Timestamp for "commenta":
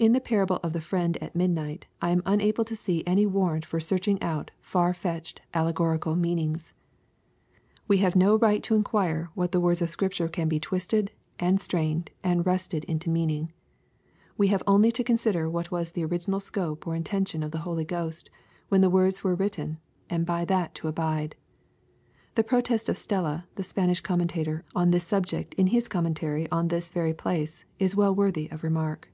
24.00-24.44